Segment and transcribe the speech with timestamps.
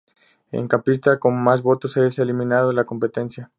[0.51, 3.49] El campista con más votos es eliminado de la competencia.